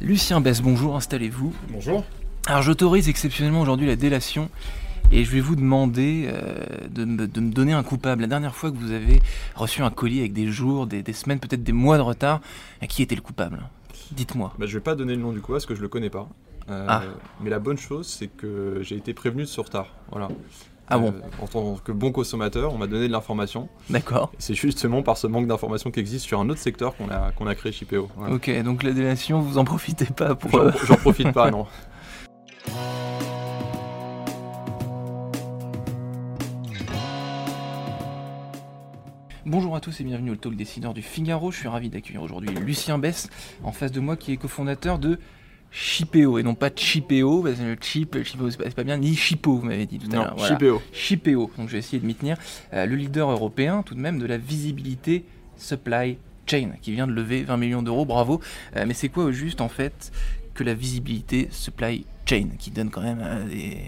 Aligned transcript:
Lucien 0.00 0.40
Bess, 0.40 0.60
bonjour, 0.62 0.96
installez-vous. 0.96 1.52
Bonjour. 1.70 2.04
Alors 2.46 2.62
j'autorise 2.62 3.08
exceptionnellement 3.08 3.60
aujourd'hui 3.60 3.86
la 3.86 3.96
délation 3.96 4.50
et 5.10 5.24
je 5.24 5.30
vais 5.30 5.40
vous 5.40 5.56
demander 5.56 6.28
euh, 6.28 6.64
de, 6.88 7.04
me, 7.04 7.26
de, 7.26 7.40
me, 7.40 7.50
donner 7.52 7.72
un 7.72 7.82
coupable. 7.82 8.22
La 8.22 8.28
dernière 8.28 8.54
fois 8.54 8.70
que 8.70 8.76
vous 8.76 8.92
avez 8.92 9.20
reçu 9.54 9.82
un 9.82 9.90
colis 9.90 10.20
avec 10.20 10.32
des 10.32 10.46
jours, 10.48 10.86
des, 10.86 11.02
des 11.02 11.12
semaines, 11.12 11.40
peut-être 11.40 11.62
des 11.62 11.72
mois 11.72 11.96
de 11.96 12.02
retard, 12.02 12.40
qui 12.88 13.02
était 13.02 13.14
le 13.14 13.20
coupable? 13.20 13.62
Dites-moi. 14.12 14.52
Bah, 14.58 14.66
je 14.66 14.74
vais 14.76 14.82
pas 14.82 14.94
donner 14.94 15.14
le 15.14 15.22
nom 15.22 15.32
du 15.32 15.40
coupable 15.40 15.56
parce 15.56 15.66
que 15.66 15.74
je 15.74 15.82
le 15.82 15.88
connais 15.88 16.10
pas. 16.10 16.28
Euh, 16.70 16.86
Ah. 16.88 17.02
Mais 17.40 17.50
la 17.50 17.58
bonne 17.58 17.78
chose, 17.78 18.06
c'est 18.06 18.28
que 18.28 18.80
j'ai 18.82 18.96
été 18.96 19.14
prévenu 19.14 19.42
de 19.42 19.48
ce 19.48 19.60
retard. 19.60 19.88
Voilà. 20.10 20.28
Ah 20.88 20.98
bon 20.98 21.08
Euh, 21.08 21.42
En 21.42 21.46
tant 21.46 21.74
que 21.84 21.92
bon 21.92 22.12
consommateur, 22.12 22.72
on 22.72 22.78
m'a 22.78 22.86
donné 22.86 23.08
de 23.08 23.12
l'information. 23.12 23.68
D'accord. 23.90 24.30
C'est 24.38 24.54
justement 24.54 25.02
par 25.02 25.16
ce 25.16 25.26
manque 25.26 25.46
d'information 25.46 25.90
qui 25.90 26.00
existe 26.00 26.24
sur 26.26 26.40
un 26.40 26.48
autre 26.48 26.60
secteur 26.60 26.96
qu'on 26.96 27.08
a, 27.10 27.32
qu'on 27.32 27.46
a 27.46 27.54
créé 27.54 27.72
chez 27.72 27.84
PO. 27.84 28.08
Voilà. 28.16 28.34
Ok, 28.34 28.50
donc 28.62 28.82
la 28.82 28.92
délation, 28.92 29.40
vous 29.40 29.58
en 29.58 29.64
profitez 29.64 30.06
pas 30.06 30.34
pour... 30.34 30.50
J'en 30.52 30.58
euh, 30.66 30.72
j'en 30.84 30.96
profite 30.96 31.32
pas, 31.32 31.50
non. 31.50 31.66
Bonjour 39.44 39.76
à 39.76 39.80
tous 39.80 40.00
et 40.00 40.04
bienvenue 40.04 40.32
au 40.32 40.36
Talk 40.36 40.56
Décideur 40.56 40.92
du 40.92 41.02
Figaro. 41.02 41.52
Je 41.52 41.58
suis 41.58 41.68
ravi 41.68 41.88
d'accueillir 41.88 42.22
aujourd'hui 42.22 42.50
Lucien 42.50 42.98
Bess 42.98 43.28
en 43.62 43.70
face 43.72 43.92
de 43.92 44.00
moi 44.00 44.16
qui 44.16 44.32
est 44.32 44.36
cofondateur 44.36 44.98
de 44.98 45.20
Chipeo 45.78 46.38
et 46.38 46.42
non 46.42 46.54
pas 46.54 46.70
Chipeo, 46.74 47.42
parce 47.42 47.56
que 47.56 47.62
le 47.62 47.76
chip, 47.78 48.22
Chipeo 48.24 48.50
c'est 48.50 48.74
pas, 48.74 48.82
bien, 48.82 48.96
ni 48.96 49.14
Chipo 49.14 49.58
vous 49.58 49.66
m'avez 49.66 49.84
dit 49.84 49.98
tout 49.98 50.10
à 50.10 50.14
l'heure. 50.14 50.34
Voilà. 50.34 50.48
Chipeo, 50.90 51.50
donc 51.58 51.68
je 51.68 51.72
vais 51.72 51.78
essayer 51.80 51.98
de 52.00 52.06
m'y 52.06 52.14
tenir, 52.14 52.38
Euh, 52.72 52.86
le 52.86 52.96
leader 52.96 53.30
européen 53.30 53.82
tout 53.84 53.94
de 53.94 54.00
même 54.00 54.18
de 54.18 54.24
la 54.24 54.38
visibilité 54.38 55.26
supply 55.58 56.16
chain 56.46 56.70
qui 56.80 56.92
vient 56.92 57.06
de 57.06 57.12
lever 57.12 57.42
20 57.42 57.58
millions 57.58 57.82
d'euros, 57.82 58.06
bravo. 58.06 58.40
Euh, 58.74 58.84
mais 58.86 58.94
c'est 58.94 59.10
quoi 59.10 59.24
au 59.24 59.32
juste 59.32 59.60
en 59.60 59.68
fait 59.68 60.12
que 60.54 60.64
la 60.64 60.72
visibilité 60.72 61.48
supply 61.50 62.06
chain 62.28 62.48
qui 62.58 62.70
donne 62.70 62.90
quand 62.90 63.02
même 63.02 63.20
euh, 63.22 63.48
des... 63.48 63.78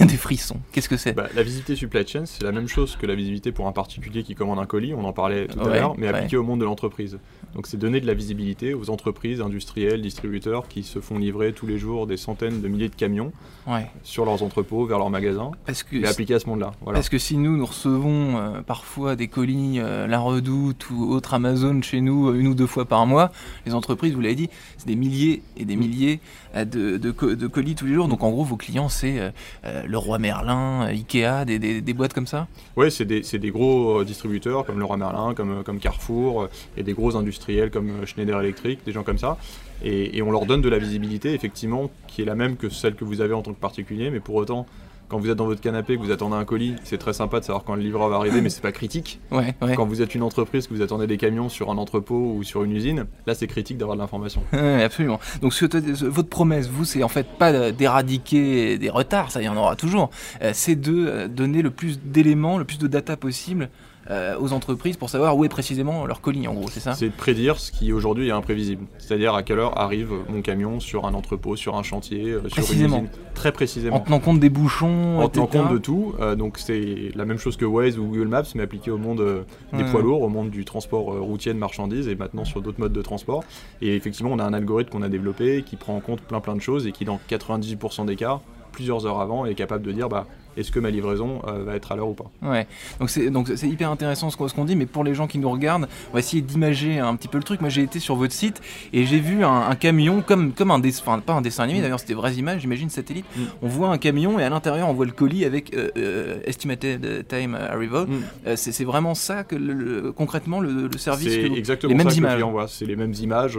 des 0.06 0.16
frissons 0.16 0.56
Qu'est-ce 0.72 0.88
que 0.88 0.96
c'est 0.96 1.12
Bah, 1.12 1.28
la 1.36 1.42
visibilité 1.44 1.76
supply 1.76 2.04
chain, 2.06 2.24
c'est 2.26 2.42
la 2.42 2.50
même 2.50 2.66
chose 2.66 2.96
que 2.96 3.06
la 3.06 3.14
visibilité 3.14 3.52
pour 3.52 3.68
un 3.68 3.72
particulier 3.72 4.22
qui 4.24 4.34
commande 4.34 4.58
un 4.58 4.66
colis, 4.66 4.94
on 4.94 5.04
en 5.04 5.12
parlait 5.12 5.46
tout 5.46 5.58
Ouais, 5.60 5.72
à 5.72 5.74
l'heure, 5.76 5.94
mais 5.96 6.08
ouais. 6.10 6.14
appliqué 6.14 6.36
au 6.36 6.42
monde 6.42 6.58
de 6.60 6.64
l'entreprise. 6.64 7.18
Donc 7.54 7.66
c'est 7.68 7.76
donner 7.76 8.00
de 8.00 8.06
la 8.06 8.14
visibilité 8.14 8.74
aux 8.74 8.90
entreprises, 8.90 9.40
industriels, 9.40 10.02
distributeurs 10.02 10.66
qui 10.66 10.82
se 10.82 10.98
font 11.00 11.18
livrer 11.18 11.52
tous 11.52 11.66
les 11.66 11.78
jours 11.78 12.06
des 12.08 12.16
centaines 12.16 12.60
de 12.60 12.68
milliers 12.68 12.88
de 12.88 12.96
camions 12.96 13.32
Ouais, 13.68 13.86
sur 14.02 14.24
leurs 14.24 14.42
entrepôts, 14.42 14.86
vers 14.86 14.98
leurs 14.98 15.10
magasins, 15.10 15.50
parce 15.66 15.82
que 15.82 15.96
et 15.96 16.06
appliqué 16.06 16.34
à 16.34 16.40
ce 16.40 16.48
monde-là. 16.48 16.72
Voilà. 16.82 16.98
Parce 16.98 17.08
que 17.08 17.18
si 17.18 17.36
nous, 17.36 17.56
nous 17.56 17.66
recevons 17.66 18.36
euh, 18.38 18.62
parfois 18.62 19.14
des 19.16 19.26
colis, 19.28 19.78
euh, 19.80 20.06
La 20.06 20.18
Redoute 20.20 20.88
ou 20.90 21.12
autre 21.12 21.34
Amazon 21.34 21.80
chez 21.82 22.00
nous, 22.00 22.32
une 22.34 22.46
ou 22.48 22.54
deux 22.54 22.66
fois 22.66 22.84
par 22.86 23.06
mois, 23.06 23.30
les 23.66 23.74
entreprises, 23.74 24.14
vous 24.14 24.20
l'avez 24.20 24.34
dit, 24.36 24.50
c'est 24.78 24.86
des 24.86 24.96
milliers 24.96 25.42
et 25.56 25.64
des 25.64 25.76
Mm. 25.76 25.78
milliers 25.80 26.20
de, 26.56 26.96
de 26.96 27.10
co- 27.10 27.34
de 27.34 27.46
colis 27.48 27.74
tous 27.76 27.86
les 27.86 27.94
jours. 27.94 28.08
Donc 28.08 28.22
en 28.24 28.30
gros, 28.30 28.44
vos 28.44 28.56
clients, 28.56 28.88
c'est 28.88 29.20
euh, 29.20 29.30
euh, 29.64 29.82
le 29.86 29.98
Roi 29.98 30.18
Merlin, 30.18 30.82
euh, 30.82 30.88
Ikea, 30.88 31.44
des, 31.44 31.94
boîtes 31.94 32.12
comme 32.12 32.26
ça? 32.26 32.48
Ouais, 32.76 32.90
c'est 32.90 33.04
des, 33.04 33.50
gros 33.50 34.02
distributeurs 34.02 34.66
comme 34.66 34.80
Leroy 34.80 34.96
Merlin, 34.96 35.34
comme, 35.34 35.78
Carrefour, 35.78 36.48
et 36.76 36.82
des 36.82 36.92
gros 36.92 37.16
industriels 37.16 37.70
comme 37.70 38.04
Schneider 38.04 38.40
Electric, 38.40 38.84
des 38.84 38.92
gens 38.92 39.04
comme 39.04 39.18
ça. 39.18 39.38
Et 39.84 40.20
on 40.22 40.32
leur 40.32 40.46
donne 40.46 40.62
de 40.62 40.68
la 40.68 40.78
visibilité, 40.78 41.34
effectivement, 41.34 41.90
qui 42.08 42.22
est 42.22 42.24
la 42.24 42.34
même 42.34 42.56
que 42.56 42.68
celle 42.68 42.94
que 42.94 43.04
vous 43.04 43.20
avez 43.20 43.34
en 43.34 43.42
tant 43.42 43.52
que 43.52 43.60
particulier, 43.60 44.10
mais 44.10 44.20
pour 44.20 44.34
autant, 44.34 44.66
quand 45.08 45.18
vous 45.18 45.30
êtes 45.30 45.36
dans 45.36 45.46
votre 45.46 45.60
canapé, 45.60 45.96
que 45.96 46.02
vous 46.02 46.10
attendez 46.10 46.36
un 46.36 46.44
colis, 46.44 46.74
c'est 46.84 46.98
très 46.98 47.12
sympa 47.12 47.40
de 47.40 47.44
savoir 47.44 47.64
quand 47.64 47.74
le 47.74 47.82
livreur 47.82 48.08
va 48.08 48.16
arriver, 48.16 48.40
mais 48.40 48.50
c'est 48.50 48.62
pas 48.62 48.72
critique. 48.72 49.20
Ouais, 49.30 49.54
ouais. 49.62 49.74
Quand 49.74 49.86
vous 49.86 50.02
êtes 50.02 50.14
une 50.14 50.22
entreprise, 50.22 50.66
que 50.66 50.74
vous 50.74 50.82
attendez 50.82 51.06
des 51.06 51.16
camions 51.16 51.48
sur 51.48 51.70
un 51.70 51.76
entrepôt 51.76 52.34
ou 52.36 52.42
sur 52.42 52.64
une 52.64 52.72
usine, 52.72 53.06
là 53.26 53.34
c'est 53.34 53.46
critique 53.46 53.78
d'avoir 53.78 53.96
de 53.96 54.02
l'information. 54.02 54.42
Ouais, 54.52 54.82
absolument. 54.82 55.20
Donc 55.40 55.52
ce 55.52 55.66
votre 56.06 56.28
promesse, 56.28 56.68
vous, 56.68 56.84
c'est 56.84 57.02
en 57.02 57.08
fait 57.08 57.26
pas 57.38 57.72
d'éradiquer 57.72 58.78
des 58.78 58.90
retards, 58.90 59.30
ça 59.30 59.42
il 59.42 59.44
y 59.44 59.48
en 59.48 59.56
aura 59.56 59.76
toujours, 59.76 60.10
euh, 60.42 60.50
c'est 60.54 60.76
de 60.76 61.06
euh, 61.06 61.28
donner 61.28 61.62
le 61.62 61.70
plus 61.70 62.00
d'éléments, 62.02 62.58
le 62.58 62.64
plus 62.64 62.78
de 62.78 62.86
data 62.86 63.16
possible 63.16 63.68
euh, 64.10 64.36
aux 64.38 64.52
entreprises 64.52 64.96
pour 64.96 65.10
savoir 65.10 65.36
où 65.36 65.44
est 65.44 65.48
précisément 65.48 66.06
leur 66.06 66.20
colis, 66.20 66.46
en 66.48 66.54
gros, 66.54 66.68
c'est 66.70 66.80
ça 66.80 66.94
C'est 66.94 67.08
de 67.08 67.14
prédire 67.14 67.58
ce 67.58 67.72
qui 67.72 67.92
aujourd'hui 67.92 68.28
est 68.28 68.32
imprévisible. 68.32 68.84
C'est-à-dire 68.98 69.34
à 69.34 69.42
quelle 69.42 69.58
heure 69.58 69.78
arrive 69.78 70.12
mon 70.28 70.42
camion 70.42 70.78
sur 70.80 71.06
un 71.06 71.14
entrepôt, 71.14 71.56
sur 71.56 71.76
un 71.76 71.82
chantier, 71.82 72.30
euh, 72.30 72.48
sur 72.48 72.58
une 72.72 72.84
usine. 72.84 73.08
Très 73.34 73.52
précisément. 73.52 73.96
En 73.96 74.00
tenant 74.00 74.20
compte 74.20 74.40
des 74.40 74.48
bouchons, 74.50 75.18
En 75.20 75.28
tenant 75.28 75.46
compte 75.46 75.72
de 75.72 75.78
tout, 75.78 76.14
euh, 76.20 76.34
donc 76.36 76.58
c'est 76.58 77.10
la 77.14 77.24
même 77.24 77.38
chose 77.38 77.56
que 77.56 77.64
Waze 77.64 77.98
ou 77.98 78.04
Google 78.06 78.28
Maps, 78.28 78.42
mais 78.54 78.62
appliqué 78.62 78.90
au 78.90 78.98
monde 78.98 79.44
des 79.72 79.82
Ouais. 79.82 79.90
poids 79.90 80.02
lourds, 80.02 80.22
au 80.22 80.28
monde 80.28 80.50
du 80.50 80.64
transport 80.64 81.04
routier 81.20 81.52
de 81.52 81.58
marchandises 81.58 82.08
et 82.08 82.14
maintenant 82.14 82.44
sur 82.44 82.60
d'autres 82.62 82.80
modes 82.80 82.92
de 82.92 83.02
transport. 83.02 83.44
Et 83.82 83.94
effectivement, 83.96 84.30
on 84.32 84.38
a 84.38 84.44
un 84.44 84.52
algorithme 84.52 84.90
qu'on 84.90 85.02
a 85.02 85.08
développé 85.08 85.62
qui 85.66 85.76
prend 85.76 85.96
en 85.96 86.00
compte 86.00 86.20
plein 86.20 86.40
plein 86.40 86.54
de 86.56 86.60
choses 86.60 86.86
et 86.86 86.92
qui, 86.92 87.04
dans 87.04 87.18
98% 87.28 88.04
des 88.06 88.16
cas, 88.16 88.40
plusieurs 88.72 89.06
heures 89.06 89.20
avant, 89.20 89.46
est 89.46 89.54
capable 89.54 89.84
de 89.84 89.92
dire 89.92 90.08
bah, 90.08 90.26
est-ce 90.56 90.70
que 90.72 90.80
ma 90.80 90.90
livraison 90.90 91.40
euh, 91.46 91.64
va 91.64 91.74
être 91.76 91.92
à 91.92 91.96
l'heure 91.96 92.08
ou 92.08 92.14
pas. 92.14 92.30
Ouais, 92.42 92.66
donc 93.00 93.10
c'est 93.10 93.30
donc 93.30 93.50
c'est 93.56 93.68
hyper 93.68 93.90
intéressant 93.90 94.30
ce 94.30 94.36
qu'on 94.36 94.48
ce 94.48 94.54
qu'on 94.54 94.64
dit, 94.64 94.76
mais 94.76 94.86
pour 94.86 95.04
les 95.04 95.14
gens 95.14 95.26
qui 95.26 95.38
nous 95.38 95.50
regardent, 95.50 95.88
on 96.10 96.14
va 96.14 96.20
essayer 96.20 96.42
d'imager 96.42 96.98
un 96.98 97.14
petit 97.16 97.28
peu 97.28 97.38
le 97.38 97.44
truc. 97.44 97.60
Moi, 97.60 97.70
j'ai 97.70 97.82
été 97.82 97.98
sur 98.00 98.16
votre 98.16 98.32
site 98.32 98.60
et 98.92 99.04
j'ai 99.06 99.18
vu 99.20 99.44
un, 99.44 99.68
un 99.68 99.74
camion 99.74 100.22
comme 100.22 100.52
comme 100.52 100.70
un 100.70 100.78
dessin, 100.78 101.02
enfin 101.06 101.18
pas 101.20 101.32
un 101.34 101.40
dessin 101.42 101.64
animé 101.64 101.80
d'ailleurs, 101.80 102.00
c'était 102.00 102.14
vraies 102.14 102.34
images, 102.34 102.60
j'imagine 102.62 102.88
satellite. 102.90 103.26
Mm. 103.36 103.40
On 103.62 103.68
voit 103.68 103.88
un 103.88 103.98
camion 103.98 104.38
et 104.38 104.44
à 104.44 104.48
l'intérieur 104.48 104.88
on 104.88 104.92
voit 104.94 105.06
le 105.06 105.12
colis 105.12 105.44
avec 105.44 105.74
euh, 105.74 105.90
euh, 105.96 106.38
estimated 106.44 107.26
time 107.28 107.54
arrival. 107.54 108.06
Mm. 108.06 108.56
C'est 108.56 108.72
c'est 108.72 108.84
vraiment 108.84 109.14
ça 109.14 109.44
que 109.44 109.56
le- 109.56 109.72
le- 109.74 110.12
concrètement 110.12 110.60
le, 110.60 110.88
le 110.88 110.98
service. 110.98 111.32
C'est 111.32 111.42
que 111.42 111.48
vous- 111.48 111.56
exactement 111.56 111.90
les 111.90 111.96
mêmes 111.96 112.08
ça 112.08 112.14
que 112.14 112.18
images. 112.18 112.32
le 112.32 112.36
client 112.38 112.50
voit. 112.50 112.68
C'est 112.68 112.86
les 112.86 112.96
mêmes 112.96 113.14
images, 113.20 113.58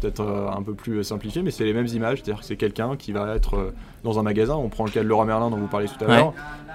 peut-être 0.00 0.22
un 0.56 0.62
peu 0.62 0.74
plus 0.74 1.02
simplifiées, 1.04 1.42
mais 1.42 1.50
c'est 1.50 1.64
les 1.64 1.72
mêmes 1.72 1.86
images. 1.86 2.18
C'est-à-dire 2.22 2.40
que 2.40 2.46
c'est 2.46 2.56
quelqu'un 2.56 2.96
qui 2.96 3.12
va 3.12 3.34
être 3.34 3.72
dans 4.04 4.18
un 4.18 4.22
magasin. 4.22 4.54
On 4.56 4.68
prend 4.68 4.84
le 4.84 4.90
cas 4.90 5.02
de 5.02 5.08
Leroy 5.08 5.24
Merlin 5.24 5.50
dont 5.50 5.56
vous 5.56 5.66
parliez 5.68 5.86
tout 5.88 6.04
à 6.04 6.08
Ouais. 6.08 6.21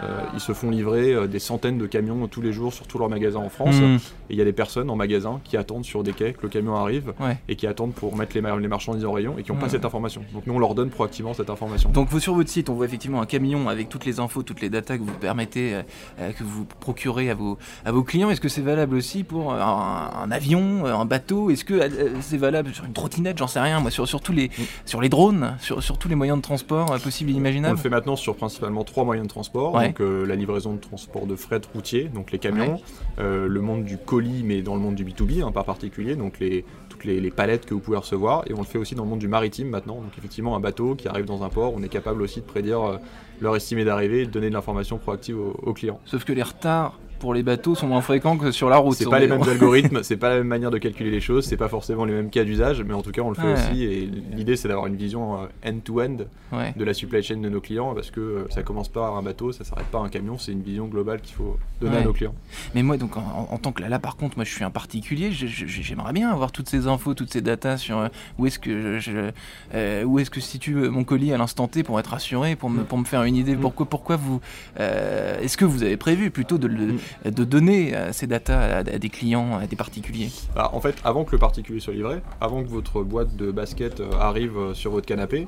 Euh, 0.04 0.20
ils 0.36 0.40
se 0.40 0.54
font 0.54 0.70
livrer 0.70 1.12
euh, 1.12 1.26
des 1.26 1.40
centaines 1.40 1.80
de 1.80 1.88
camions 1.88 2.28
tous 2.28 2.40
les 2.44 2.54
jours 2.54 2.72
sur 2.72 2.86
tous 2.86 3.00
leurs 3.00 3.10
magasins 3.10 3.40
en 3.40 3.50
France. 3.50 3.78
Mm. 3.78 3.96
Et 3.96 4.34
il 4.34 4.38
y 4.38 4.42
a 4.42 4.46
des 4.46 4.54
personnes 4.54 4.92
en 4.92 4.96
magasin 4.96 5.40
qui 5.44 5.58
attendent 5.58 5.86
sur 5.86 6.04
des 6.04 6.14
quais 6.14 6.34
que 6.34 6.44
le 6.44 6.50
camion 6.50 6.76
arrive 6.76 7.14
Ouais. 7.20 7.40
et 7.50 7.56
qui 7.56 7.66
attendent 7.66 7.94
pour 7.96 8.16
mettre 8.16 8.36
les, 8.36 8.42
mar- 8.42 8.58
les 8.58 8.68
marchandises 8.68 9.06
en 9.06 9.12
rayon 9.12 9.34
et 9.40 9.42
qui 9.44 9.50
n'ont 9.52 9.58
Ouais. 9.58 9.64
pas 9.64 9.70
cette 9.70 9.86
information. 9.86 10.22
Donc 10.36 10.46
nous, 10.46 10.54
on 10.54 10.60
leur 10.60 10.76
donne 10.76 10.92
proactivement 10.92 11.34
cette 11.34 11.50
information. 11.50 11.90
Donc 11.90 12.10
vous, 12.10 12.20
sur 12.20 12.36
votre 12.36 12.48
site, 12.52 12.70
on 12.70 12.76
voit 12.76 12.86
effectivement 12.86 13.22
un 13.22 13.26
camion 13.26 13.70
avec 13.70 13.90
toutes 13.90 14.06
les 14.06 14.20
infos, 14.20 14.44
toutes 14.44 14.62
les 14.62 14.70
datas 14.70 14.98
que 15.00 15.02
vous 15.04 15.18
permettez, 15.20 15.74
euh, 16.20 16.32
que 16.32 16.44
vous 16.44 16.66
procurez 16.80 17.32
à 17.32 17.34
vos, 17.34 17.58
à 17.84 17.92
vos 17.92 18.04
clients. 18.04 18.30
Est-ce 18.30 18.42
que 18.42 18.50
c'est 18.50 18.62
valable 18.62 18.96
aussi 18.96 19.24
pour 19.24 19.52
un, 19.52 20.12
un 20.24 20.30
avion, 20.30 20.86
un 20.86 21.06
bateau? 21.06 21.50
Est-ce 21.50 21.66
que 21.66 21.82
c'est 22.22 22.38
valable 22.38 22.72
sur 22.72 22.86
une 22.86 22.94
trottinette? 22.94 23.40
J'en 23.40 23.48
sais 23.48 23.60
rien, 23.62 23.80
moi, 23.80 23.90
sur, 23.90 24.08
sur, 24.08 24.22
tous 24.22 24.32
les, 24.34 24.52
sur 24.86 25.02
les 25.02 25.10
drones, 25.10 25.56
sur, 25.60 25.82
sur 25.82 25.98
tous 25.98 26.08
les 26.08 26.14
moyens 26.16 26.38
de 26.38 26.44
transport 26.44 26.86
possibles 27.00 27.32
et 27.32 27.34
On 27.34 27.38
le 27.38 27.40
imaginables 27.42 27.78
fait 27.80 27.90
maintenant 27.90 28.16
sur 28.16 28.36
principalement 28.36 28.84
trois 28.84 29.04
moyens 29.04 29.26
de 29.26 29.32
transport. 29.32 29.37
Ouais. 29.76 29.88
Donc 29.88 30.02
euh, 30.02 30.26
la 30.26 30.36
livraison 30.36 30.74
de 30.74 30.80
transport 30.80 31.26
de 31.28 31.36
fret 31.36 31.62
routier, 31.74 32.06
donc 32.06 32.32
les 32.32 32.40
camions, 32.40 32.74
Ouais. 32.76 32.82
euh, 33.20 33.48
le 33.48 33.62
monde 33.62 33.84
du 33.84 33.98
colis, 33.98 34.44
mais 34.44 34.62
dans 34.62 34.76
le 34.76 34.82
monde 34.82 34.96
du 34.96 35.06
B2B, 35.06 35.44
hein, 35.44 35.52
pas 35.52 35.64
particulier, 35.64 36.16
donc 36.16 36.40
les, 36.40 36.66
toutes 36.90 37.06
les, 37.06 37.20
les 37.20 37.32
palettes 37.32 37.66
que 37.66 37.74
vous 37.74 37.80
pouvez 37.80 37.98
recevoir. 37.98 38.44
Et 38.50 38.54
on 38.54 38.60
le 38.60 38.64
fait 38.66 38.78
aussi 38.78 38.96
dans 38.96 39.04
le 39.04 39.10
monde 39.10 39.20
du 39.20 39.28
maritime 39.28 39.70
maintenant. 39.70 39.96
Donc 39.96 40.12
effectivement, 40.18 40.56
un 40.56 40.60
bateau 40.60 40.96
qui 40.96 41.08
arrive 41.08 41.26
dans 41.26 41.44
un 41.44 41.50
port, 41.50 41.74
on 41.76 41.84
est 41.84 41.90
capable 41.90 42.22
aussi 42.22 42.40
de 42.42 42.46
prédire 42.46 42.82
euh, 42.82 42.98
leur 43.42 43.56
estimé 43.56 43.86
d'arrivée 43.86 44.22
et 44.22 44.26
de 44.26 44.32
donner 44.32 44.50
de 44.50 44.54
l'information 44.54 44.98
proactive 44.98 45.38
aux, 45.40 45.56
aux 45.64 45.74
clients. 45.74 46.00
Sauf 46.06 46.24
que 46.24 46.34
les 46.34 46.44
retards 46.44 47.00
pour 47.20 47.34
les 47.34 47.44
bateaux 47.44 47.76
sont 47.76 47.88
moins 47.88 48.02
fréquents 48.02 48.38
que 48.38 48.52
sur 48.52 48.70
la 48.70 48.78
route. 48.78 48.96
C'est 48.96 49.10
pas 49.10 49.20
les 49.20 49.28
mêmes 49.28 49.42
algorithmes, 49.44 50.04
c'est 50.04 50.18
pas 50.18 50.30
la 50.30 50.38
même 50.38 50.48
manière 50.56 50.72
de 50.72 50.78
calculer 50.78 51.12
les 51.12 51.22
choses, 51.22 51.46
c'est 51.46 51.58
pas 51.58 51.70
forcément 51.70 52.06
les 52.06 52.14
mêmes 52.14 52.30
cas 52.30 52.44
d'usage, 52.44 52.84
mais 52.84 52.94
en 52.94 53.02
tout 53.02 53.12
cas 53.12 53.22
on 53.22 53.30
le 53.30 53.36
fait 53.36 53.42
Ouais. 53.44 53.54
aussi. 53.54 53.84
Et 53.84 54.10
l'idée 54.36 54.56
c'est 54.56 54.68
d'avoir 54.68 54.88
une 54.88 54.96
vision 54.96 55.42
euh, 55.42 55.70
end-to-end 55.70 56.18
Ouais. 56.54 56.74
de 56.78 56.86
la 56.86 56.94
supply 56.94 57.22
chain 57.22 57.38
de 57.42 57.50
nos 57.50 57.60
clients 57.60 57.94
parce 57.94 58.10
que 58.10 58.22
euh, 58.22 58.46
ça 58.50 58.64
commence 58.64 58.88
pas 58.88 59.02
par 59.02 59.18
un 59.18 59.22
bateau, 59.22 59.52
ça 59.52 59.66
s'arrête 59.66 59.88
pas 59.88 59.98
à 60.00 60.02
un 60.04 60.08
camion, 60.10 60.38
c'est 60.38 60.54
une 60.54 60.62
vision 60.62 60.86
globale 60.88 61.20
qu'il 61.22 61.36
faut 61.36 61.58
donner 61.82 61.96
Ouais. 61.98 62.02
à 62.02 62.06
nos 62.06 62.14
clients. 62.14 62.34
Mais 62.74 62.84
moi, 62.84 62.96
donc, 62.98 63.18
en, 63.18 63.58
tant 63.58 63.72
que 63.74 63.82
là, 63.84 64.00
par 64.00 64.16
contre, 64.16 64.38
moi, 64.38 64.46
je 64.46 64.54
suis 64.54 64.64
un 64.64 64.70
particulier. 64.70 65.30
J'aimerais 65.32 66.14
bien 66.14 66.30
avoir 66.32 66.52
toutes 66.54 66.70
ces 66.70 66.88
infos, 66.88 67.14
toutes 67.14 67.32
ces 67.34 67.42
datas 67.42 67.78
sur 67.78 67.98
euh, 68.00 68.08
où 68.38 68.46
est-ce 68.48 68.60
que 68.60 68.98
je, 69.00 69.12
je- 69.12 69.32
euh, 69.74 70.04
où 70.06 70.20
est-ce 70.20 70.30
que 70.30 70.40
se 70.40 70.50
situe 70.50 70.74
mon 70.76 71.04
colis 71.04 71.34
à 71.34 71.38
l'instant 71.38 71.68
T 71.68 71.84
pour 71.84 72.00
être 72.00 72.08
rassuré, 72.12 72.56
pour 72.56 72.70
me, 72.70 72.84
pour 72.84 72.98
me 72.98 73.04
faire 73.06 73.24
une 73.24 73.36
idée. 73.36 73.56
Mm. 73.56 73.60
Pourquoi, 73.60 73.86
pourquoi 73.86 74.16
vous, 74.16 74.40
euh, 74.80 75.40
est-ce 75.42 75.58
que 75.58 75.66
vous 75.66 75.84
avez 75.84 75.98
prévu 75.98 76.32
plutôt 76.32 76.58
de, 76.58 76.68
le- 76.68 76.94
Mm. 76.94 77.00
De 77.26 77.44
donner 77.44 77.96
euh, 77.96 78.12
ces 78.12 78.28
datas 78.28 78.80
à, 78.80 78.84
des 78.84 79.10
clients, 79.10 79.58
à 79.58 79.68
des 79.68 79.76
particuliers? 79.76 80.30
Bah, 80.56 80.70
en 80.74 80.80
fait, 80.80 80.96
avant 81.04 81.24
que 81.24 81.32
le 81.32 81.38
particulier 81.38 81.80
soit 81.80 81.94
livré, 81.94 82.22
avant 82.42 82.64
que 82.64 82.70
votre 82.70 83.04
boîte 83.04 83.36
de 83.36 83.52
basket 83.52 84.00
euh, 84.00 84.12
arrive 84.20 84.58
euh, 84.58 84.74
sur 84.74 84.92
votre 84.92 85.06
canapé, 85.06 85.48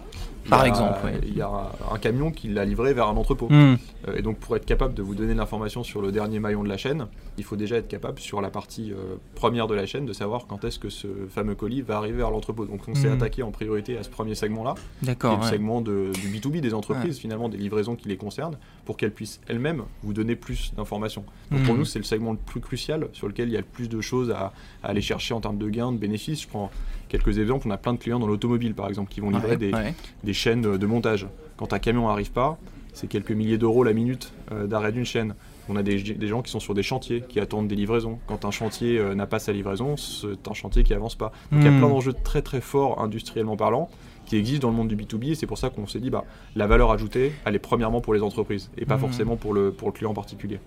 Par 0.49 0.61
a- 0.61 0.67
exemple, 0.67 0.99
ouais. 1.05 1.19
il 1.23 1.35
y 1.37 1.41
a 1.41 1.49
un 1.91 1.97
camion 1.97 2.31
qui 2.31 2.47
l'a 2.47 2.65
livré 2.65 2.93
vers 2.93 3.07
un 3.07 3.15
entrepôt. 3.17 3.47
Mm. 3.49 3.75
Euh, 4.07 4.15
Et 4.17 4.21
donc 4.21 4.37
pour 4.37 4.55
être 4.55 4.65
capable 4.65 4.93
de 4.93 5.01
vous 5.01 5.13
donner 5.15 5.33
l'information 5.33 5.83
sur 5.83 6.01
le 6.01 6.11
dernier 6.11 6.39
maillon 6.39 6.63
de 6.63 6.69
la 6.69 6.77
chaîne, 6.77 7.07
il 7.37 7.43
faut 7.43 7.55
déjà 7.55 7.75
être 7.77 7.87
capable 7.87 8.19
sur 8.19 8.41
la 8.41 8.49
partie 8.49 8.91
euh, 8.91 9.15
première 9.35 9.67
de 9.67 9.75
la 9.75 9.85
chaîne 9.85 10.05
de 10.05 10.13
savoir 10.13 10.47
quand 10.47 10.63
est-ce 10.63 10.79
que 10.79 10.89
ce 10.89 11.07
fameux 11.29 11.55
colis 11.55 11.81
va 11.81 11.97
arriver 11.97 12.17
vers 12.17 12.31
l'entrepôt. 12.31 12.65
Donc 12.65 12.81
on 12.87 12.95
s'est 12.95 13.07
Mhm. 13.09 13.15
attaqué 13.15 13.43
en 13.43 13.51
priorité 13.51 13.97
à 13.97 14.03
ce 14.03 14.09
premier 14.09 14.35
segment-là, 14.35 14.75
qui 14.75 15.05
est 15.05 15.07
D'accord. 15.07 15.37
le 15.37 15.43
ouais. 15.43 15.49
segment 15.49 15.81
de- 15.81 16.11
du 16.13 16.27
B2B 16.29 16.61
des 16.61 16.73
entreprises, 16.73 17.19
finalement 17.19 17.49
des 17.49 17.57
livraisons 17.57 17.95
qui 17.95 18.07
les 18.07 18.17
concernent, 18.17 18.57
pour 18.85 18.97
qu'elles 18.97 19.13
puissent 19.13 19.41
elles-mêmes 19.47 19.83
vous 20.03 20.13
donner 20.13 20.35
plus 20.35 20.73
d'informations. 20.75 21.25
Donc 21.51 21.63
pour 21.63 21.73
Mhm. 21.73 21.79
nous, 21.81 21.85
c'est 21.85 21.99
le 21.99 22.05
segment 22.05 22.31
le 22.31 22.37
plus 22.37 22.61
crucial 22.61 23.07
sur 23.13 23.27
lequel 23.27 23.49
il 23.49 23.53
y 23.53 23.57
a 23.57 23.61
le 23.61 23.65
plus 23.65 23.89
de 23.89 24.01
choses 24.01 24.31
à, 24.31 24.53
à 24.83 24.87
aller 24.89 25.01
chercher 25.01 25.33
en 25.33 25.41
termes 25.41 25.57
de 25.57 25.69
gains, 25.69 25.91
de 25.91 25.97
bénéfices. 25.97 26.41
Je 26.43 26.47
prends 26.47 26.71
quelques 27.09 27.37
exemples. 27.39 27.67
On 27.67 27.71
a 27.71 27.77
plein 27.77 27.93
de 27.93 27.97
clients 27.99 28.19
dans 28.19 28.27
l'automobile, 28.27 28.73
par 28.73 28.87
exemple, 28.87 29.11
qui 29.11 29.19
vont 29.19 29.29
livrer 29.29 29.49
Ouais, 29.51 29.57
des, 29.57 29.73
ouais. 29.73 29.93
des 30.23 30.33
chaînes 30.33 30.61
de 30.77 30.85
montage. 30.85 31.27
Quand 31.57 31.73
un 31.73 31.79
camion 31.79 32.07
n'arrive 32.07 32.31
pas, 32.31 32.57
c'est 32.93 33.07
quelques 33.07 33.31
milliers 33.31 33.57
d'euros 33.57 33.83
la 33.83 33.93
minute 33.93 34.31
euh, 34.51 34.65
d'arrêt 34.67 34.91
d'une 34.93 35.05
chaîne. 35.05 35.35
On 35.71 35.75
a 35.75 35.83
des, 35.83 36.01
des 36.01 36.27
gens 36.27 36.41
qui 36.41 36.51
sont 36.51 36.59
sur 36.59 36.73
des 36.73 36.81
chantiers, 36.83 37.23
qui 37.27 37.39
attendent 37.39 37.67
des 37.67 37.75
livraisons. 37.75 38.17
Quand 38.27 38.45
un 38.45 38.51
chantier 38.51 38.97
euh, 38.97 39.13
n'a 39.13 39.27
pas 39.27 39.37
sa 39.39 39.51
livraison, 39.51 39.97
c'est 39.97 40.47
un 40.49 40.53
chantier 40.53 40.83
qui 40.83 40.93
avance 40.93 41.15
pas. 41.15 41.31
Donc 41.51 41.61
il 41.61 41.65
y 41.65 41.67
a 41.67 41.71
Hmm. 41.71 41.79
plein 41.79 41.89
d'enjeux 41.89 42.13
très 42.23 42.41
très 42.41 42.61
forts 42.61 43.01
industriellement 43.01 43.55
parlant 43.57 43.89
qui 44.29 44.37
existent 44.37 44.67
dans 44.67 44.71
le 44.71 44.77
monde 44.77 44.87
du 44.87 44.95
B2B 44.95 45.31
et 45.31 45.35
c'est 45.35 45.45
pour 45.47 45.57
ça 45.57 45.69
qu'on 45.69 45.87
s'est 45.87 45.99
dit 45.99 46.09
bah, 46.09 46.23
la 46.55 46.67
valeur 46.67 46.91
ajoutée 46.91 47.33
elle 47.45 47.55
est 47.55 47.59
premièrement 47.59 47.99
pour 48.01 48.13
les 48.13 48.21
entreprises 48.21 48.69
et 48.77 48.85
pas 48.85 48.95
Mhm. 48.95 49.01
forcément 49.01 49.35
pour 49.35 49.53
le, 49.53 49.71
pour 49.71 49.87
le 49.89 49.93
client 49.93 50.11
en 50.11 50.13
particulier. 50.13 50.59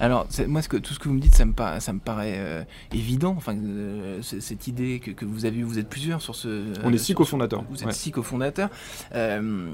Alors, 0.00 0.26
moi, 0.48 0.60
ce 0.62 0.68
que, 0.68 0.76
tout 0.76 0.92
ce 0.94 0.98
que 0.98 1.08
vous 1.08 1.14
me 1.14 1.20
dites, 1.20 1.34
ça 1.34 1.44
me, 1.44 1.52
paraît, 1.52 1.80
ça 1.80 1.92
me 1.92 1.98
paraît 2.00 2.34
euh, 2.36 2.62
évident. 2.92 3.34
Enfin, 3.36 3.54
euh, 3.56 4.20
cette 4.22 4.66
idée 4.66 5.00
que, 5.00 5.10
que 5.12 5.24
vous 5.24 5.44
avez 5.46 5.62
vous 5.62 5.78
êtes 5.78 5.88
plusieurs 5.88 6.20
sur 6.20 6.34
ce. 6.34 6.64
On 6.84 6.92
est 6.92 6.98
six 6.98 7.14
cofondateurs, 7.14 7.64
Vous 7.70 7.80
êtes 7.80 7.86
ouais. 7.86 7.92
six 7.92 8.10
cofondateurs. 8.10 8.68
Euh, 9.14 9.68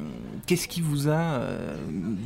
Qu'est-ce 0.47 0.69
qui 0.69 0.81
vous 0.81 1.09
a 1.09 1.41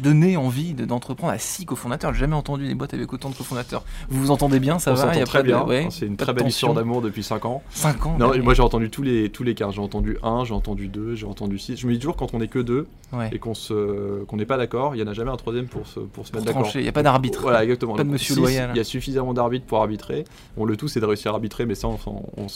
donné 0.02 0.36
envie 0.36 0.74
de- 0.74 0.84
d'entreprendre 0.84 1.32
à 1.32 1.38
six 1.38 1.64
cofondateurs? 1.66 2.12
J'ai 2.14 2.20
jamais 2.20 2.34
entendu 2.36 2.66
des 2.66 2.74
boîtes 2.74 2.94
avec 2.94 3.12
autant 3.12 3.30
de 3.30 3.34
cofondateurs. 3.34 3.84
Vous 4.08 4.20
vous 4.20 4.30
entendez 4.30 4.60
bien, 4.60 4.78
ça 4.78 4.92
On 4.92 4.94
va 4.94 5.24
très 5.24 5.42
bien, 5.42 5.64
ouais, 5.64 5.88
c'est 5.90 6.06
une 6.06 6.16
très 6.16 6.32
belle 6.32 6.48
histoire 6.48 6.74
d'amour 6.74 7.02
depuis 7.02 7.22
5 7.22 7.44
ans. 7.44 7.62
Cinq 7.70 8.06
ans. 8.06 8.16
Non, 8.18 8.30
ouais. 8.30 8.40
moi 8.40 8.54
j'ai 8.54 8.62
entendu 8.62 8.90
tous 8.90 9.02
les, 9.02 9.30
tous 9.30 9.42
les 9.42 9.54
cas, 9.54 9.70
j'ai 9.70 9.80
entendu 9.80 10.16
un, 10.22 10.44
j'ai 10.44 10.54
entendu 10.54 10.88
deux, 10.88 11.03
j'ai 11.14 11.26
entendu 11.26 11.58
six. 11.58 11.76
Je 11.76 11.86
me 11.86 11.92
dis 11.92 11.98
toujours 11.98 12.16
quand 12.16 12.32
on 12.34 12.40
est 12.40 12.48
que 12.48 12.58
deux 12.58 12.86
Ouais. 13.12 13.30
et 13.32 13.38
qu'on 13.38 13.54
se 13.54 14.24
qu'on 14.24 14.36
n'est 14.36 14.46
pas 14.46 14.56
d'accord, 14.56 14.96
il 14.96 15.00
n'y 15.02 15.06
en 15.06 15.10
a 15.10 15.14
jamais 15.14 15.30
un 15.30 15.36
troisième 15.36 15.66
pour 15.66 15.86
se, 15.86 16.00
pour 16.00 16.26
se 16.26 16.32
mettre 16.32 16.46
d'accord. 16.46 16.68
il 16.74 16.80
n'y 16.80 16.88
a 16.88 16.92
pas 16.92 17.04
d'arbitre. 17.04 17.42
Voilà, 17.42 17.62
exactement. 17.62 17.94
Pas 17.94 18.02
de 18.02 18.08
monsieur 18.08 18.34
loyal. 18.34 18.70
Il 18.74 18.76
y 18.76 18.80
a 18.80 18.84
suffisamment 18.84 19.34
d'arbitres 19.34 19.66
pour 19.66 19.78
arbitrer. 19.78 20.24
Bon, 20.56 20.64
le 20.64 20.76
tout, 20.76 20.88
c'est 20.88 20.98
de 21.00 21.06
réussir 21.06 21.30
à 21.30 21.34
arbitrer, 21.34 21.64
mais 21.66 21.74
ça, 21.76 21.86
on 21.88 21.98
s'en- 21.98 22.24
on 22.36 22.46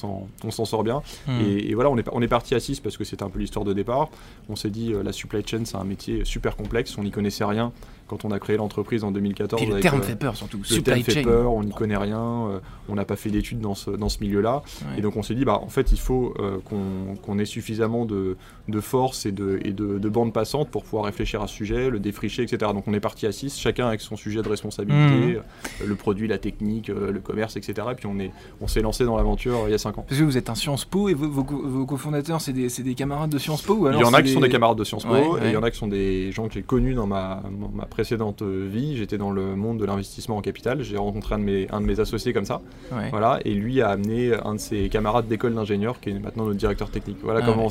on 0.43 0.51
sort 0.65 0.83
bien. 0.83 1.03
Hmm. 1.29 1.41
Et, 1.43 1.71
et 1.71 1.75
voilà, 1.75 1.91
on 1.91 1.99
est, 1.99 2.09
on 2.13 2.23
est 2.23 2.29
parti 2.29 2.55
à 2.57 2.61
6 2.61 2.81
parce 2.81 2.97
que 2.97 3.05
c'était 3.05 3.23
un 3.23 3.29
peu 3.31 3.39
l'histoire 3.39 3.65
de 3.65 3.73
départ. 3.73 4.09
On 4.49 4.57
s'est 4.57 4.71
dit, 4.71 4.93
euh, 4.93 5.03
la 5.05 5.13
supply 5.13 5.43
chain, 5.47 5.61
c'est 5.65 5.77
un 5.77 5.85
métier 5.85 6.25
super 6.25 6.57
complexe. 6.57 6.97
On 6.99 7.03
n'y 7.05 7.11
connaissait 7.13 7.45
rien 7.45 7.73
quand 8.09 8.25
on 8.25 8.31
a 8.31 8.39
créé 8.39 8.57
l'entreprise 8.57 9.05
en 9.05 9.11
2014. 9.13 9.61
Puis 9.61 9.67
le 9.69 9.75
avec, 9.75 9.83
terme 9.83 10.01
euh, 10.01 10.03
fait 10.03 10.17
peur 10.17 10.35
surtout. 10.35 10.57
le 10.59 10.65
Supply 10.65 10.83
terme 10.83 11.03
fait 11.03 11.13
chain. 11.13 11.23
peur, 11.25 11.53
on 11.53 11.63
n'y 11.63 11.73
connaît 11.73 11.97
rien, 11.99 12.19
euh, 12.49 12.59
on 12.89 12.95
n'a 12.95 13.05
pas 13.05 13.17
fait 13.17 13.29
d'études 13.29 13.61
dans 13.61 13.75
ce, 13.75 13.91
dans 13.91 14.09
ce 14.09 14.21
milieu-là. 14.23 14.63
Ouais. 14.81 14.99
Et 14.99 15.03
donc 15.03 15.17
on 15.17 15.23
s'est 15.23 15.35
dit, 15.35 15.45
bah, 15.45 15.61
en 15.63 15.69
fait, 15.69 15.93
il 15.93 15.99
faut 16.01 16.33
euh, 16.39 16.57
qu'on 16.65 17.17
qu'on 17.21 17.39
ait 17.39 17.45
suffisamment 17.45 18.07
de, 18.07 18.38
de 18.69 18.81
force 18.81 19.25
et, 19.25 19.33
de, 19.33 19.59
et 19.65 19.73
de, 19.73 19.99
de 19.99 20.09
bande 20.11 20.33
passante 20.35 20.69
pour 20.69 20.85
pouvoir 20.85 21.05
réfléchir 21.05 21.41
à 21.43 21.47
ce 21.47 21.55
sujet, 21.55 21.89
le 21.89 21.99
défricher, 22.01 22.43
etc. 22.43 22.71
Donc 22.75 22.85
on 22.87 22.93
est 22.93 23.01
parti 23.01 23.27
à 23.27 23.33
6, 23.33 23.59
chacun 23.59 23.87
avec 23.89 24.03
son 24.03 24.15
sujet 24.17 24.43
de 24.43 24.49
responsabilité, 24.49 25.37
euh, 25.37 25.87
le 25.87 25.95
produit, 25.95 26.29
la 26.29 26.37
technique, 26.39 26.91
euh, 26.91 27.11
le 27.11 27.21
commerce, 27.21 27.57
etc. 27.57 27.89
Et 27.93 27.95
puis 27.95 28.07
on 28.07 28.19
est- 28.19 28.31
on 28.61 28.67
s'est 28.67 28.83
lancé 28.83 29.05
dans 29.07 29.17
l'aventure 29.17 29.55
euh, 29.61 29.69
il 29.69 29.71
y 29.71 29.75
a 29.75 29.79
5 29.79 29.97
ans. 29.99 30.05
Parce 30.07 30.21
que 30.21 30.25
vous 30.25 30.37
êtes 30.37 30.51
un 30.51 30.55
Sciences 30.55 30.85
Po 30.85 31.09
et 31.09 31.15
vos, 31.15 31.29
vos 31.31 31.45
co- 31.45 31.63
vos 31.67 31.87
cofondateurs, 31.87 32.43
c'est 32.43 32.53
des, 32.53 32.69
c'est 32.69 32.83
des 32.83 32.95
camarades 32.95 33.31
de 33.31 33.39
Sciences 33.39 33.63
Po 33.63 33.73
ou 33.75 33.87
alors 33.87 34.01
il 34.01 34.05
y 34.05 34.07
en 34.07 34.13
a 34.13 34.19
c'est 34.19 34.25
qui 34.25 34.33
sont 34.35 34.41
des 34.41 34.49
camarades 34.51 34.77
de 34.79 34.85
Sciences 34.85 35.05
Po 35.05 35.13
Ouais, 35.15 35.23
et 35.45 35.47
il 35.49 35.53
y 35.53 35.57
en 35.57 35.63
a 35.63 35.71
qui 35.71 35.79
sont 35.79 35.89
des 35.89 36.31
gens 36.33 36.47
que 36.49 36.53
j'ai 36.55 36.63
connus 36.63 36.93
dans 36.95 37.07
ma, 37.07 37.43
ma 37.75 37.87
précédente 37.87 38.43
vie. 38.43 38.97
J'étais 38.99 39.17
dans 39.19 39.31
le 39.31 39.57
monde 39.57 39.79
de 39.79 39.87
l'investissement 39.87 40.37
en 40.37 40.43
capital. 40.43 40.83
J'ai 40.83 40.99
rencontré 40.99 41.35
un 41.37 41.39
de, 41.39 41.45
mes, 41.45 41.67
un 41.71 41.81
de 41.81 41.87
mes 41.87 42.01
associés 42.01 42.35
comme 42.35 42.45
ça. 42.45 42.61
Ouais. 42.93 43.09
Voilà, 43.11 43.41
et 43.47 43.55
lui 43.55 43.81
a 43.81 43.89
amené 43.89 44.33
un 44.45 44.55
de 44.57 44.61
ses 44.61 44.91
camarades 44.91 45.27
d'école 45.27 45.55
d'ingénieur 45.55 46.01
qui 46.01 46.11
est 46.11 46.19
maintenant 46.19 46.45
notre 46.45 46.59
directeur 46.59 46.91
technique. 46.91 47.17
Voilà 47.23 47.41
Ah 47.43 47.47
comment 47.47 47.69
ouais. 47.69 47.71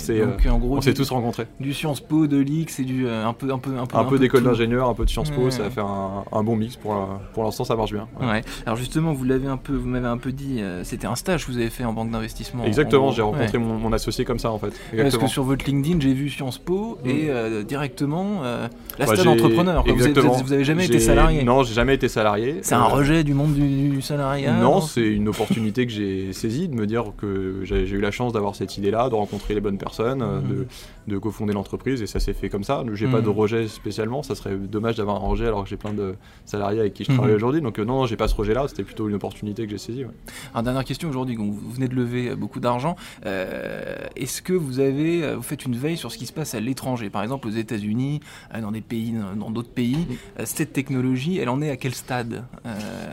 On 0.57 0.61
s'est 0.61 0.63
Donc, 0.63 0.63
en 0.63 0.67
gros, 0.67 0.77
on 0.77 0.81
s'est 0.81 0.91
du- 0.93 0.97
tous 0.97 1.09
rencontrés. 1.11 1.47
Du 1.59 1.73
Sciences 1.73 1.99
Po, 2.01 2.27
de 2.27 2.37
l'X 2.37 2.79
et 2.79 2.83
du 2.83 3.07
euh, 3.07 3.25
un 3.25 3.33
peu 3.33 3.51
un 3.51 3.57
peu 3.59 3.77
un 3.77 3.85
peu 3.85 3.97
Un 3.97 4.03
peu 4.05 4.19
d'école 4.19 4.43
d'ingénieur, 4.43 4.89
un 4.89 4.93
peu 4.93 5.05
de 5.05 5.09
Sciences 5.09 5.29
Po, 5.31 5.43
Ouais. 5.45 5.51
ça 5.51 5.65
a 5.65 5.69
fait 5.69 5.81
un, 5.81 6.23
un 6.31 6.43
bon 6.43 6.55
mix. 6.55 6.75
Pour, 6.75 6.93
euh, 6.93 7.05
pour 7.33 7.43
l'instant, 7.43 7.63
ça 7.63 7.75
marche 7.75 7.93
bien. 7.93 8.07
Ouais. 8.19 8.27
Ouais. 8.27 8.41
Alors 8.65 8.77
justement, 8.77 9.13
vous 9.13 9.23
l'avez 9.23 9.47
un 9.47 9.57
peu, 9.57 9.73
vous 9.73 9.87
m'avez 9.87 10.07
un 10.07 10.17
peu 10.17 10.31
dit, 10.31 10.57
euh, 10.61 10.83
c'était 10.83 11.07
un 11.07 11.15
stage 11.15 11.45
que 11.45 11.51
vous 11.51 11.57
avez 11.57 11.69
fait 11.69 11.83
en 11.85 11.93
banque 11.93 12.11
d'investissement. 12.11 12.63
en 12.63 12.67
Exactement, 12.67 13.11
j'ai 13.11 13.21
rencontré 13.21 13.57
mon, 13.57 13.77
mon 13.77 13.93
associé 13.93 14.25
comme 14.25 14.39
ça 14.39 14.51
en 14.51 14.59
fait. 14.59 14.73
Parce 14.95 15.17
que 15.17 15.27
sur 15.27 15.43
votre 15.43 15.65
LinkedIn, 15.65 15.99
j'ai 15.99 16.13
vu 16.13 16.29
Sciences 16.29 16.57
Po 16.57 16.97
Mm. 17.03 17.09
et 17.09 17.29
euh, 17.29 17.63
directement 17.63 18.41
euh, 18.43 18.67
la 18.97 19.05
Bah, 19.05 19.15
stade 19.15 19.27
entrepreneur. 19.27 19.83
quoi. 19.83 19.93
Vous, 19.93 19.99
exactement. 19.99 20.33
vous 20.33 20.53
avez 20.53 20.63
jamais 20.63 20.85
été 20.85 20.99
salarié. 20.99 21.43
Non, 21.43 21.63
j'ai 21.63 21.73
jamais 21.73 21.95
été 21.95 22.07
salarié. 22.07 22.57
C'est 22.61 22.75
un 22.75 22.83
rejet 22.83 23.23
du 23.23 23.33
monde 23.33 23.53
du, 23.53 23.89
du 23.89 24.01
salariat. 24.01 24.53
Non, 24.53 24.81
c'est 24.81 25.05
une 25.07 25.27
opportunité 25.27 25.85
que 25.85 25.91
j'ai 25.91 26.33
saisie 26.33 26.67
de 26.67 26.75
me 26.75 26.85
dire 26.87 27.05
que 27.17 27.61
j'ai 27.63 27.87
eu 27.87 27.99
la 28.01 28.11
chance 28.11 28.33
d'avoir 28.33 28.55
cette 28.55 28.77
idée-là, 28.77 29.09
de 29.09 29.15
rencontrer 29.15 29.53
les 29.53 29.61
bonnes 29.61 29.77
personnes, 29.77 30.21
euh, 30.37 30.41
Mhm. 30.41 30.65
de, 31.07 31.13
de 31.13 31.17
cofonder 31.17 31.53
l'entreprise 31.53 32.01
et 32.01 32.07
ça 32.07 32.19
s'est 32.19 32.33
fait 32.33 32.49
comme 32.49 32.63
ça. 32.63 32.83
J'ai 32.93 33.07
pas 33.07 33.19
Mhm. 33.19 33.23
de 33.25 33.29
rejet 33.29 33.67
spécialement, 33.67 34.23
ça 34.23 34.35
serait 34.35 34.55
dommage 34.55 34.95
d'avoir 34.95 35.17
un 35.23 35.27
rejet 35.27 35.45
alors 35.47 35.63
que 35.63 35.69
j'ai 35.69 35.77
plein 35.77 35.93
de 35.93 36.15
salariés 36.45 36.79
avec 36.79 36.93
qui 36.93 37.03
je 37.03 37.11
Mhm. 37.11 37.17
travaille 37.17 37.35
aujourd'hui. 37.35 37.61
Donc 37.61 37.79
euh, 37.79 37.83
non, 37.85 37.99
non, 37.99 38.05
j'ai 38.05 38.17
pas 38.17 38.27
ce 38.27 38.35
rejet-là, 38.35 38.67
c'était 38.67 38.83
plutôt 38.83 39.07
une 39.07 39.15
opportunité 39.15 39.65
que 39.65 39.71
j'ai 39.71 39.77
saisie. 39.77 40.03
ouais. 40.05 40.11
Alors, 40.53 40.63
dernière 40.63 40.83
question 40.85 41.09
aujourd'hui, 41.09 41.35
vous 41.35 41.53
venez 41.73 41.87
de 41.87 41.95
lever 41.95 42.29
euh, 42.29 42.35
beaucoup 42.35 42.59
d'argent. 42.59 42.95
Euh, 43.25 43.95
Est-ce 44.15 44.41
que 44.41 44.53
vous 44.53 44.79
avez, 44.79 45.23
euh, 45.23 45.35
vous 45.35 45.43
faites 45.43 45.65
une 45.65 45.75
veille 45.75 45.97
sur 45.97 46.11
ce 46.11 46.17
qui 46.17 46.25
se 46.25 46.33
passe 46.33 46.55
à 46.55 46.59
l'étranger, 46.59 47.09
par 47.09 47.23
exemple 47.23 47.47
aux 47.47 47.51
États-Unis, 47.51 48.19
dans 48.61 48.71
des 48.71 48.81
pays, 48.81 49.13
dans 49.39 49.51
d'autres 49.51 49.69
pays 49.69 50.07
Cette 50.43 50.73
technologie, 50.73 51.37
elle 51.37 51.49
en 51.49 51.61
est 51.61 51.69
à 51.69 51.77
quel 51.77 51.93
stade? 51.93 52.43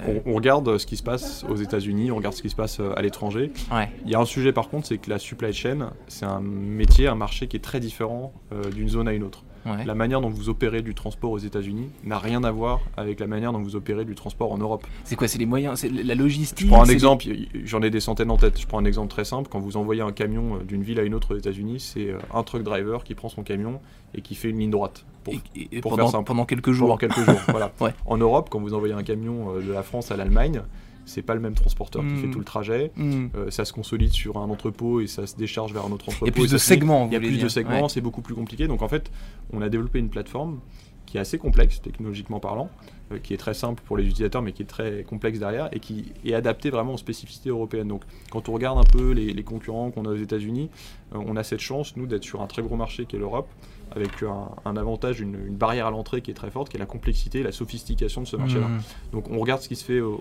On, 0.07 0.23
on 0.33 0.35
regarde 0.35 0.79
ce 0.79 0.87
qui 0.87 0.97
se 0.97 1.03
passe 1.03 1.45
aux 1.49 1.57
États-Unis, 1.57 2.11
on 2.11 2.17
regarde 2.17 2.35
ce 2.35 2.43
qui 2.43 2.51
se 2.51 2.55
passe 2.57 2.81
à 2.81 3.01
l'étranger. 3.03 3.53
Ouais. 3.73 3.91
Il 4.05 4.11
y 4.11 4.15
a 4.15 4.21
un 4.21 4.25
sujet 4.25 4.53
par 4.53 4.69
contre, 4.69 4.87
c'est 4.87 4.99
que 4.99 5.11
la 5.11 5.19
supply 5.19 5.53
chain, 5.53 5.91
c'est 6.09 6.25
un 6.27 6.41
métier, 6.41 7.07
un 7.15 7.17
marché 7.17 7.47
qui 7.47 7.57
est 7.57 7.61
très 7.61 7.81
différent 7.81 8.33
euh, 8.53 8.71
d'une 8.71 8.89
zone 8.89 9.09
à 9.09 9.13
une 9.15 9.23
autre. 9.23 9.43
ouais. 9.67 9.85
La 9.87 9.95
manière 9.95 10.21
dont 10.21 10.29
vous 10.29 10.49
opérez 10.51 10.83
du 10.83 10.95
transport 10.95 11.31
aux 11.31 11.39
États-Unis 11.39 11.89
n'a 12.05 12.19
rien 12.19 12.45
à 12.45 12.51
voir 12.51 12.81
avec 12.97 13.19
la 13.21 13.27
manière 13.27 13.53
dont 13.53 13.63
vous 13.63 13.77
opérez 13.77 14.05
du 14.05 14.15
transport 14.15 14.53
en 14.53 14.59
Europe. 14.59 14.87
C'est 15.05 15.17
quoi 15.17 15.27
C'est 15.29 15.39
les 15.39 15.47
moyens, 15.47 15.81
c'est 15.81 15.89
la 15.91 16.15
logistique. 16.15 16.67
Je 16.67 16.73
prends 16.73 16.83
un 16.83 16.89
exemple, 16.89 17.25
j'en 17.65 17.81
ai 17.83 17.91
des 17.91 18.01
centaines 18.01 18.31
en 18.31 18.37
tête. 18.37 18.61
Je 18.61 18.67
prends 18.67 18.79
un 18.79 18.85
exemple 18.85 19.09
très 19.09 19.25
simple. 19.25 19.49
Quand 19.51 19.61
vous 19.61 19.77
envoyez 19.77 20.03
un 20.03 20.13
camion 20.13 20.57
euh, 20.57 20.65
d'une 20.65 20.83
ville 20.83 21.01
à 21.01 21.03
une 21.05 21.15
autre 21.15 21.35
aux 21.35 21.39
États-Unis, 21.39 21.81
c'est 21.81 22.11
euh, 22.11 22.19
un 22.35 22.43
truck 22.43 22.63
driver 22.63 23.05
qui 23.05 23.15
prend 23.15 23.29
son 23.31 23.43
camion 23.43 23.81
et 24.15 24.21
qui 24.21 24.35
fait 24.35 24.51
une 24.51 24.59
ligne 24.59 24.71
droite 24.71 25.05
pour, 25.25 25.33
et- 25.35 25.69
et 25.73 25.81
pour 25.81 25.93
pendant, 25.93 26.05
faire 26.05 26.13
simple. 26.13 26.27
pendant 26.27 26.45
quelques 26.45 26.65
pendant 26.67 26.77
jours. 26.77 26.99
quelques 26.99 27.25
jours. 27.25 27.41
voilà. 27.49 27.73
Ouais. 27.81 27.95
En 28.07 28.17
Europe, 28.19 28.49
quand 28.51 28.61
vous 28.61 28.75
envoyez 28.75 28.95
un 28.95 29.03
camion 29.03 29.55
de 29.61 29.73
la 29.73 29.83
France 29.83 30.11
à 30.11 30.17
l'Allemagne, 30.17 30.61
c'est 31.07 31.23
pas 31.23 31.35
le 31.35 31.41
même 31.41 31.55
transporteur 31.55 32.03
qui 32.03 32.17
fait 32.17 32.31
tout 32.31 32.39
le 32.39 32.45
trajet. 32.45 32.93
Hmm. 32.97 33.27
Euh, 33.35 33.51
ça 33.51 33.65
se 33.65 33.73
consolide 33.73 34.13
sur 34.13 34.39
un 34.39 34.49
entrepôt 34.51 35.01
et 35.01 35.07
ça 35.07 35.27
se 35.27 35.37
décharge 35.37 35.73
vers 35.73 35.85
un 35.85 35.93
autre 35.93 36.09
entrepôt. 36.09 36.27
Il 36.27 36.29
y 36.29 36.31
a 36.31 36.33
plus 36.33 36.51
de 36.51 36.59
segments. 36.59 37.07
Il 37.07 37.13
y 37.13 37.17
a 37.17 37.21
plus 37.21 37.39
de 37.39 37.49
segments, 37.49 37.83
Ouais. 37.83 37.89
c'est 37.89 38.01
beaucoup 38.01 38.23
plus 38.23 38.35
compliqué. 38.35 38.67
Donc 38.67 38.83
en 38.83 38.89
fait, 38.89 39.11
on 39.53 39.61
a 39.63 39.69
développé 39.69 39.99
une 39.99 40.09
plateforme 40.09 40.61
qui 41.07 41.19
est 41.19 41.21
assez 41.21 41.39
complexe 41.39 41.81
technologiquement 41.83 42.41
parlant, 42.41 42.71
qui 43.23 43.35
est 43.35 43.37
très 43.39 43.55
simple 43.55 43.83
pour 43.87 43.97
les 43.97 44.05
utilisateurs, 44.05 44.43
mais 44.43 44.53
qui 44.53 44.63
est 44.63 44.67
très 44.67 45.03
complexe 45.05 45.39
derrière 45.39 45.69
et 45.73 45.81
qui 45.81 46.13
est 46.25 46.35
adaptée 46.35 46.71
vraiment 46.71 46.95
aux 46.95 46.99
spécificités 46.99 47.51
européennes. 47.51 47.89
Donc 47.89 48.03
quand 48.31 48.49
on 48.49 48.53
regarde 48.53 48.79
un 48.79 48.85
peu 48.85 49.13
les, 49.13 49.33
les 49.33 49.43
concurrents 49.43 49.91
qu'on 49.91 50.05
a 50.07 50.11
aux 50.11 50.17
États-Unis, 50.17 50.71
euh, 51.15 51.19
on 51.27 51.37
a 51.37 51.43
cette 51.43 51.61
chance, 51.61 51.97
nous, 51.97 52.07
d'être 52.07 52.25
sur 52.25 52.43
un 52.43 52.47
très 52.47 52.63
gros 52.63 52.77
marché 52.77 53.07
qui 53.07 53.17
est 53.17 53.19
l'Europe, 53.19 53.49
avec 53.95 54.23
un, 54.23 54.49
un 54.65 54.77
avantage, 54.77 55.21
une, 55.21 55.37
une 55.47 55.55
barrière 55.57 55.87
à 55.87 55.91
l'entrée 55.91 56.21
qui 56.21 56.31
est 56.31 56.35
très 56.35 56.51
forte, 56.51 56.69
qui 56.71 56.77
est 56.77 56.81
la 56.81 56.87
complexité, 56.87 57.43
la 57.43 57.53
sophistication 57.53 58.23
de 58.23 58.27
ce 58.27 58.37
marché-là. 58.37 58.67
Hmm. 58.69 58.81
Donc 59.13 59.31
on 59.31 59.39
regarde 59.39 59.61
ce 59.61 59.69
qui 59.69 59.77
se 59.77 59.85
fait 59.85 60.01
au- 60.01 60.15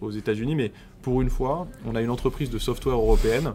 au- 0.00 0.06
aux 0.06 0.10
États-Unis, 0.10 0.54
mais 0.54 0.72
pour 1.02 1.20
une 1.20 1.28
fois, 1.30 1.66
on 1.86 1.94
a 1.94 2.00
une 2.00 2.10
entreprise 2.10 2.48
de 2.50 2.58
software 2.58 2.96
européenne 2.96 3.52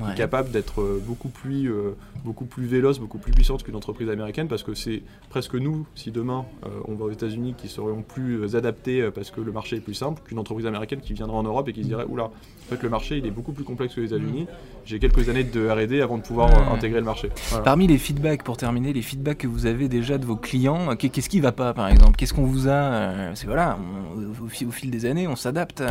Ouais. 0.00 0.12
est 0.12 0.16
capable 0.16 0.50
d'être 0.50 0.80
euh, 0.80 1.02
beaucoup 1.06 1.28
plus, 1.28 1.70
euh, 1.70 1.90
beaucoup 2.24 2.46
plus 2.46 2.64
véloce, 2.64 2.98
beaucoup 2.98 3.18
plus 3.18 3.32
puissante 3.32 3.62
qu'une 3.62 3.76
entreprise 3.76 4.08
américaine, 4.08 4.48
parce 4.48 4.62
que 4.62 4.72
c'est 4.72 5.02
presque 5.28 5.54
nous, 5.54 5.86
si 5.94 6.10
demain 6.10 6.46
euh, 6.64 6.68
on 6.88 6.94
va 6.94 7.04
aux 7.04 7.10
États-Unis, 7.10 7.54
qui 7.58 7.68
serions 7.68 8.00
plus 8.00 8.31
euh, 8.40 8.56
adaptés 8.56 9.00
euh, 9.00 9.10
parce 9.10 9.30
que 9.30 9.40
le 9.40 9.52
marché 9.52 9.76
est 9.76 9.80
plus 9.80 9.94
simple 9.94 10.22
qu'une 10.24 10.38
entreprise 10.38 10.66
américaine 10.66 11.00
qui 11.00 11.12
viendrait 11.12 11.36
en 11.36 11.42
Europe 11.42 11.68
et 11.68 11.72
qui 11.72 11.82
se 11.82 11.88
dirait 11.88 12.04
oula, 12.08 12.24
en 12.24 12.30
fait 12.70 12.82
le 12.82 12.88
marché 12.88 13.18
il 13.18 13.26
est 13.26 13.30
beaucoup 13.30 13.52
plus 13.52 13.64
complexe 13.64 13.94
que 13.94 14.00
les 14.00 14.06
États-Unis. 14.06 14.46
J'ai 14.84 14.98
quelques 14.98 15.28
années 15.28 15.44
de 15.44 15.68
R&D 15.68 16.00
avant 16.00 16.18
de 16.18 16.22
pouvoir 16.22 16.50
euh, 16.50 16.52
Ouais. 16.70 16.76
intégrer 16.76 16.98
le 17.00 17.06
marché. 17.06 17.28
Voilà. 17.50 17.64
Parmi 17.64 17.86
les 17.86 17.98
feedbacks, 17.98 18.42
pour 18.42 18.56
terminer, 18.56 18.92
les 18.92 19.02
feedbacks 19.02 19.38
que 19.38 19.46
vous 19.46 19.66
avez 19.66 19.88
déjà 19.88 20.18
de 20.18 20.24
vos 20.24 20.36
clients, 20.36 20.90
euh, 20.90 20.94
qu'est- 20.96 21.08
qu'est-ce 21.08 21.28
qui 21.28 21.40
va 21.40 21.52
pas 21.52 21.72
par 21.74 21.88
exemple? 21.88 22.16
Qu'est-ce 22.16 22.34
qu'on 22.34 22.44
vous 22.44 22.66
a 22.68 22.72
euh, 22.72 23.32
C'est 23.34 23.46
voilà, 23.46 23.78
on- 23.80 24.44
au, 24.44 24.48
fil, 24.48 24.66
au 24.68 24.70
fil 24.72 24.90
des 24.90 25.06
années, 25.06 25.28
on 25.28 25.36
s'adapte. 25.36 25.80
euh, 25.82 25.90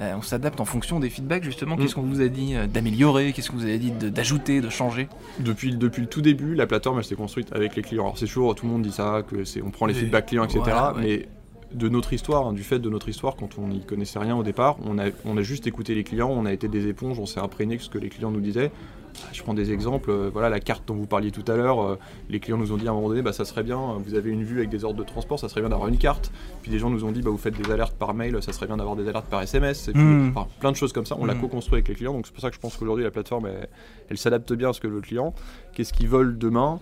euh, 0.00 0.14
on 0.16 0.22
s'adapte 0.22 0.60
en 0.60 0.64
fonction 0.64 0.98
des 0.98 1.10
feedbacks 1.10 1.44
justement. 1.44 1.76
Qu'est-ce 1.76 1.94
qu'on 1.94 2.02
vous 2.02 2.22
a 2.22 2.28
dit 2.28 2.54
euh, 2.54 2.66
d'améliorer? 2.66 3.32
Qu'est-ce 3.32 3.50
que 3.50 3.56
vous 3.56 3.64
avez 3.64 3.78
dit 3.78 3.90
d'ajouter, 3.90 4.60
de 4.62 4.70
changer? 4.70 5.08
Depuis, 5.40 5.76
depuis 5.76 6.00
le 6.02 6.08
tout 6.08 6.22
début, 6.22 6.54
la 6.54 6.66
plateforme 6.66 6.98
elle 6.98 7.04
s'est 7.04 7.14
construite 7.16 7.52
avec 7.52 7.76
les 7.76 7.82
clients. 7.82 8.04
Alors 8.04 8.16
c'est 8.18 8.24
toujours, 8.26 8.54
tout 8.54 8.64
le 8.66 8.72
monde 8.72 8.82
dit 8.82 8.92
ça, 8.92 9.22
que 9.28 9.44
c'est, 9.44 9.60
on 9.60 9.70
prend 9.70 9.86
les 9.86 9.94
feedbacks 9.94 10.26
clients, 10.26 10.44
etc. 10.44 10.60
Voilà, 10.62 10.94
ouais. 10.94 11.00
Mais 11.02 11.28
de 11.74 11.88
notre 11.88 12.12
histoire, 12.12 12.46
hein, 12.48 12.52
du 12.52 12.62
fait 12.64 12.78
de 12.78 12.88
notre 12.90 13.08
histoire, 13.08 13.36
quand 13.36 13.58
on 13.58 13.68
n'y 13.68 13.80
connaissait 13.84 14.18
rien 14.18 14.36
au 14.36 14.42
départ, 14.42 14.76
on 14.84 14.98
a, 14.98 15.06
on 15.24 15.36
a 15.36 15.42
juste 15.42 15.66
écouté 15.66 15.94
les 15.94 16.04
clients, 16.04 16.30
on 16.30 16.44
a 16.46 16.52
été 16.52 16.68
des 16.68 16.88
éponges, 16.88 17.18
on 17.18 17.26
s'est 17.26 17.40
imprégné 17.40 17.76
de 17.76 17.82
ce 17.82 17.88
que 17.90 17.98
les 17.98 18.08
clients 18.08 18.30
nous 18.30 18.40
disaient. 18.40 18.70
Je 19.32 19.42
prends 19.42 19.54
des 19.54 19.72
exemples, 19.72 20.10
euh, 20.10 20.30
voilà 20.32 20.48
la 20.48 20.60
carte 20.60 20.84
dont 20.86 20.94
vous 20.94 21.06
parliez 21.06 21.32
tout 21.32 21.44
à 21.50 21.56
l'heure, 21.56 21.82
euh, 21.82 21.98
les 22.28 22.38
clients 22.38 22.56
nous 22.58 22.70
ont 22.72 22.76
dit 22.76 22.86
à 22.86 22.92
un 22.92 22.94
moment 22.94 23.08
donné, 23.08 23.22
bah, 23.22 23.32
ça 23.32 23.44
serait 23.44 23.64
bien, 23.64 23.78
vous 24.04 24.14
avez 24.14 24.30
une 24.30 24.44
vue 24.44 24.58
avec 24.58 24.70
des 24.70 24.84
ordres 24.84 24.98
de 25.00 25.04
transport, 25.04 25.38
ça 25.38 25.48
serait 25.48 25.60
bien 25.60 25.68
d'avoir 25.70 25.88
une 25.88 25.98
carte. 25.98 26.30
Puis 26.62 26.70
des 26.70 26.78
gens 26.78 26.90
nous 26.90 27.04
ont 27.04 27.10
dit, 27.10 27.20
bah, 27.20 27.30
vous 27.30 27.36
faites 27.36 27.60
des 27.60 27.70
alertes 27.72 27.96
par 27.96 28.14
mail, 28.14 28.40
ça 28.40 28.52
serait 28.52 28.66
bien 28.66 28.76
d'avoir 28.76 28.94
des 28.96 29.08
alertes 29.08 29.26
par 29.26 29.42
SMS. 29.42 29.88
Et 29.88 29.92
puis, 29.92 30.00
Mm. 30.00 30.32
enfin, 30.34 30.46
plein 30.60 30.70
de 30.70 30.76
choses 30.76 30.92
comme 30.92 31.06
ça, 31.06 31.16
on 31.18 31.24
l'a 31.24 31.34
Mm. 31.34 31.40
co-construit 31.40 31.74
avec 31.74 31.88
les 31.88 31.94
clients, 31.96 32.12
donc 32.14 32.26
c'est 32.26 32.32
pour 32.32 32.40
ça 32.40 32.50
que 32.50 32.54
je 32.56 32.60
pense 32.60 32.76
qu'aujourd'hui 32.76 33.04
la 33.04 33.10
plateforme, 33.10 33.46
elle, 33.46 33.68
elle 34.10 34.18
s'adapte 34.18 34.52
bien 34.52 34.70
à 34.70 34.72
ce 34.72 34.80
que 34.80 34.86
veut 34.86 34.96
le 34.96 35.00
client. 35.02 35.34
Qu'est-ce 35.74 35.92
qu'ils 35.92 36.08
veulent 36.08 36.38
demain? 36.38 36.78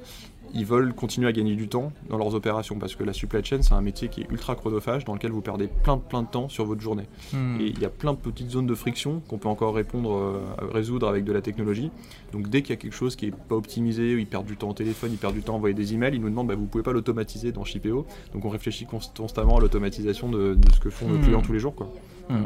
Ils 0.55 0.65
veulent 0.67 0.93
continuer 0.95 1.29
à 1.29 1.33
gagner 1.33 1.55
du 1.55 1.69
temps 1.69 1.93
dans 2.09 2.17
leurs 2.19 2.35
opérations 2.35 2.77
parce 2.79 2.95
que 2.95 3.05
la 3.05 3.13
supply 3.13 3.45
chain 3.45 3.63
c'est 3.63 3.75
un 3.75 3.81
métier 3.81 4.09
qui 4.09 4.23
est 4.23 4.27
ultra 4.31 4.55
chronophage 4.55 5.05
dans 5.05 5.15
lequel 5.15 5.31
vous 5.31 5.41
perdez 5.41 5.69
plein 5.69 5.99
plein 5.99 6.23
de 6.23 6.29
temps 6.29 6.49
sur 6.49 6.65
votre 6.65 6.81
journée 6.81 7.05
Hmm. 7.33 7.61
et 7.61 7.67
il 7.67 7.79
y 7.79 7.85
a 7.85 7.89
plein 7.91 8.13
de 8.13 8.19
petites 8.19 8.51
zones 8.51 8.67
de 8.67 8.75
friction 8.75 9.21
qu'on 9.29 9.39
peut 9.39 9.49
encore 9.49 9.75
répondre 9.75 10.13
euh, 10.15 10.41
résoudre 10.73 11.09
avec 11.09 11.25
de 11.25 11.33
la 11.33 11.41
technologie 11.43 11.91
donc 12.33 12.49
dès 12.49 12.63
qu'il 12.63 12.71
y 12.71 12.73
a 12.73 12.77
quelque 12.77 12.95
chose 12.95 13.17
qui 13.17 13.27
est 13.27 13.35
pas 13.35 13.55
optimisé 13.57 14.13
ils 14.19 14.27
perdent 14.27 14.47
du 14.47 14.57
temps 14.57 14.71
au 14.71 14.75
téléphone 14.75 15.11
ils 15.13 15.19
perdent 15.19 15.35
du 15.35 15.43
temps 15.43 15.55
à 15.55 15.57
envoyer 15.57 15.75
des 15.75 15.95
emails 15.95 16.15
ils 16.15 16.21
nous 16.21 16.31
demandent 16.31 16.49
bah, 16.49 16.55
vous 16.55 16.67
pouvez 16.67 16.85
pas 16.85 16.93
l'automatiser 16.93 17.53
dans 17.53 17.65
Shipeo 17.65 18.07
donc 18.33 18.45
on 18.45 18.49
réfléchit 18.49 18.87
const- 18.87 19.17
constamment 19.17 19.57
à 19.59 19.61
l'automatisation 19.61 20.29
de, 20.31 20.55
de 20.55 20.73
ce 20.73 20.81
que 20.81 20.91
font 20.91 21.09
nos 21.09 21.17
Hmm. 21.19 21.23
clients 21.23 21.43
tous 21.43 21.53
les 21.53 21.59
jours 21.61 21.75
quoi. 21.75 21.89
Hmm. 22.31 22.45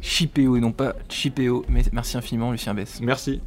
Shipeo 0.00 0.56
et 0.56 0.60
non 0.60 0.72
pas 0.72 0.94
Chipeo. 1.08 1.64
Mais 1.68 1.82
merci 1.92 2.16
infiniment, 2.16 2.52
Lucien 2.52 2.72
Bess. 2.74 3.00
merci 3.02 3.40